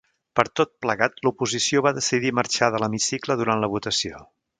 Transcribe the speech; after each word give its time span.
Per 0.37 0.43
tot 0.59 0.69
plegat 0.85 1.19
l'oposició 1.27 1.83
va 1.87 1.93
decidir 1.97 2.31
marxar 2.39 2.71
de 2.77 2.81
l'hemicicle 2.85 3.37
durant 3.43 3.63
la 3.65 3.71
votació. 3.75 4.25